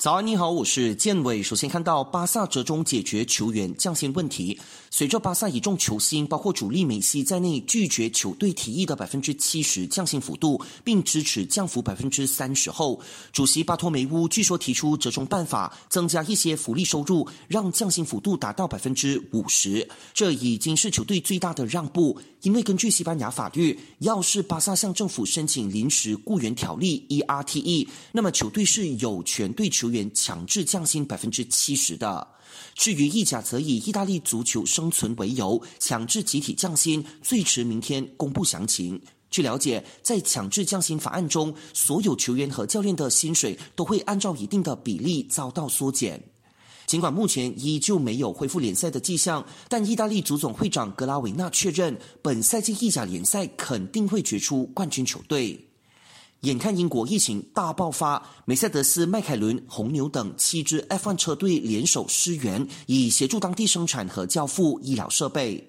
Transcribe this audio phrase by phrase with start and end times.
[0.00, 1.42] 早安，你好，我是建伟。
[1.42, 4.58] 首先看到巴萨折中解决球员降薪问题。
[4.88, 12.98] 随着巴萨一众球星，包括主力梅西在内，拒绝球队提议的百分之七十降薪幅度，并支持降幅百分之三十后，
[13.30, 19.86] 主席巴托梅乌据说提出折中办法，增加一些福利收入，让降薪幅度达到百分之五十。
[20.14, 32.26] 这已经是球队最大的让步，因为根据西班牙法律，要是巴萨向政府申请临时雇员条例 （ERTE），那么球队是有权对球员强制降薪百分之七十的。
[32.74, 39.00] 至于意甲，则以意大利足球生存为由，强制集体降薪，最迟明天公布详情。
[39.30, 46.20] 据了解，在强制降薪法案中，所有球员和教练的薪水都会按照一定的比例遭到缩减。
[46.86, 55.69] 尽管目前依旧没有恢复联赛的迹象，但意大利足总会长格拉维纳确认，本赛季意甲联赛肯定会决出冠军球队。
[56.42, 65.68] 眼看英国疫情大爆发，梅赛德斯、迈凯伦、红牛等七支 F1 车队联手支援，以协助当地生产和交付医疗设备。